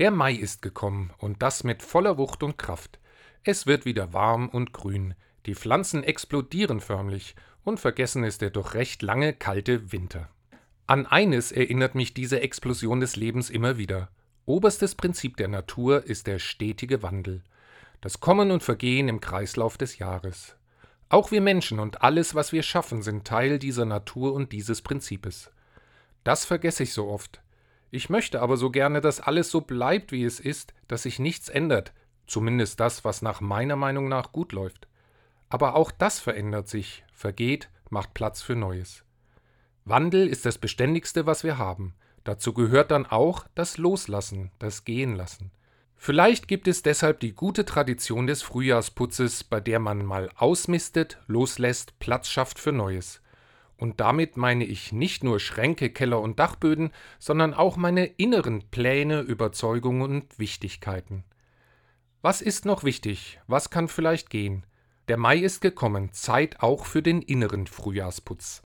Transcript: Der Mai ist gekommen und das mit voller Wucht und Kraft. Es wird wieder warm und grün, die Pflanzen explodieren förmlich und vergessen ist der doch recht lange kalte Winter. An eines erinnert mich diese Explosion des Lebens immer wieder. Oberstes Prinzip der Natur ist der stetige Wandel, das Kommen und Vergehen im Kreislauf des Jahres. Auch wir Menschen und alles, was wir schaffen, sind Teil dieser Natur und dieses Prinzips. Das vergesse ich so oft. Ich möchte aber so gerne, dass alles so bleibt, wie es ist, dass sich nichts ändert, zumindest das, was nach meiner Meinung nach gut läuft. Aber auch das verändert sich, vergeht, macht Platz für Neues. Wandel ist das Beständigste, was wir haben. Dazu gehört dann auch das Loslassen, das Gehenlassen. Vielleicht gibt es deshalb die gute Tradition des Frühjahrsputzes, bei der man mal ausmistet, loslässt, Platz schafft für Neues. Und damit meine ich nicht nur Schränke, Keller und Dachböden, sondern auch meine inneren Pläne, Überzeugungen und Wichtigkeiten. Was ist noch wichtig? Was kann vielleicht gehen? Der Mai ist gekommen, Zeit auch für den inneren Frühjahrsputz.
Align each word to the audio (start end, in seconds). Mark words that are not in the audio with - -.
Der 0.00 0.10
Mai 0.10 0.32
ist 0.32 0.62
gekommen 0.62 1.12
und 1.18 1.42
das 1.42 1.62
mit 1.62 1.82
voller 1.82 2.16
Wucht 2.16 2.42
und 2.42 2.56
Kraft. 2.56 2.98
Es 3.44 3.66
wird 3.66 3.84
wieder 3.84 4.14
warm 4.14 4.48
und 4.48 4.72
grün, 4.72 5.12
die 5.44 5.54
Pflanzen 5.54 6.04
explodieren 6.04 6.80
förmlich 6.80 7.34
und 7.64 7.80
vergessen 7.80 8.24
ist 8.24 8.40
der 8.40 8.48
doch 8.48 8.72
recht 8.72 9.02
lange 9.02 9.34
kalte 9.34 9.92
Winter. 9.92 10.30
An 10.86 11.04
eines 11.04 11.52
erinnert 11.52 11.96
mich 11.96 12.14
diese 12.14 12.40
Explosion 12.40 13.00
des 13.00 13.16
Lebens 13.16 13.50
immer 13.50 13.76
wieder. 13.76 14.08
Oberstes 14.46 14.94
Prinzip 14.94 15.36
der 15.36 15.48
Natur 15.48 16.02
ist 16.06 16.26
der 16.26 16.38
stetige 16.38 17.02
Wandel, 17.02 17.42
das 18.00 18.20
Kommen 18.20 18.50
und 18.52 18.62
Vergehen 18.62 19.06
im 19.06 19.20
Kreislauf 19.20 19.76
des 19.76 19.98
Jahres. 19.98 20.56
Auch 21.10 21.30
wir 21.30 21.42
Menschen 21.42 21.78
und 21.78 22.00
alles, 22.00 22.34
was 22.34 22.52
wir 22.52 22.62
schaffen, 22.62 23.02
sind 23.02 23.26
Teil 23.26 23.58
dieser 23.58 23.84
Natur 23.84 24.32
und 24.32 24.52
dieses 24.52 24.80
Prinzips. 24.80 25.50
Das 26.24 26.46
vergesse 26.46 26.84
ich 26.84 26.94
so 26.94 27.08
oft. 27.08 27.42
Ich 27.90 28.08
möchte 28.08 28.40
aber 28.40 28.56
so 28.56 28.70
gerne, 28.70 29.00
dass 29.00 29.20
alles 29.20 29.50
so 29.50 29.60
bleibt, 29.60 30.12
wie 30.12 30.24
es 30.24 30.38
ist, 30.38 30.74
dass 30.86 31.02
sich 31.02 31.18
nichts 31.18 31.48
ändert, 31.48 31.92
zumindest 32.26 32.78
das, 32.78 33.04
was 33.04 33.22
nach 33.22 33.40
meiner 33.40 33.76
Meinung 33.76 34.08
nach 34.08 34.32
gut 34.32 34.52
läuft. 34.52 34.86
Aber 35.48 35.74
auch 35.74 35.90
das 35.90 36.20
verändert 36.20 36.68
sich, 36.68 37.04
vergeht, 37.12 37.68
macht 37.90 38.14
Platz 38.14 38.42
für 38.42 38.54
Neues. 38.54 39.04
Wandel 39.84 40.28
ist 40.28 40.46
das 40.46 40.58
Beständigste, 40.58 41.26
was 41.26 41.42
wir 41.42 41.58
haben. 41.58 41.94
Dazu 42.22 42.52
gehört 42.52 42.92
dann 42.92 43.06
auch 43.06 43.46
das 43.54 43.78
Loslassen, 43.78 44.52
das 44.58 44.84
Gehenlassen. 44.84 45.50
Vielleicht 45.96 46.48
gibt 46.48 46.68
es 46.68 46.82
deshalb 46.82 47.20
die 47.20 47.34
gute 47.34 47.64
Tradition 47.64 48.26
des 48.26 48.42
Frühjahrsputzes, 48.42 49.44
bei 49.44 49.60
der 49.60 49.80
man 49.80 50.04
mal 50.04 50.30
ausmistet, 50.36 51.18
loslässt, 51.26 51.98
Platz 51.98 52.28
schafft 52.28 52.58
für 52.58 52.72
Neues. 52.72 53.20
Und 53.80 53.98
damit 53.98 54.36
meine 54.36 54.64
ich 54.66 54.92
nicht 54.92 55.24
nur 55.24 55.40
Schränke, 55.40 55.88
Keller 55.88 56.20
und 56.20 56.38
Dachböden, 56.38 56.90
sondern 57.18 57.54
auch 57.54 57.78
meine 57.78 58.04
inneren 58.04 58.62
Pläne, 58.70 59.20
Überzeugungen 59.20 60.02
und 60.02 60.38
Wichtigkeiten. 60.38 61.24
Was 62.20 62.42
ist 62.42 62.66
noch 62.66 62.84
wichtig? 62.84 63.40
Was 63.46 63.70
kann 63.70 63.88
vielleicht 63.88 64.28
gehen? 64.28 64.66
Der 65.08 65.16
Mai 65.16 65.38
ist 65.38 65.62
gekommen, 65.62 66.12
Zeit 66.12 66.60
auch 66.60 66.84
für 66.84 67.02
den 67.02 67.22
inneren 67.22 67.66
Frühjahrsputz. 67.66 68.58